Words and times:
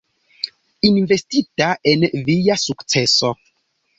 Investita 0.89 1.67
en 1.93 2.05
via 2.31 2.57
sukceso. 2.65 3.33